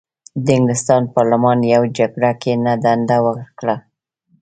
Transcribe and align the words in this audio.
د 0.43 0.45
انګلستان 0.57 1.03
پارلمان 1.15 1.57
یوې 1.73 1.89
جرګه 1.97 2.31
ګۍ 2.41 2.55
ته 2.65 2.73
دنده 2.83 3.17
ورکړه. 3.25 3.75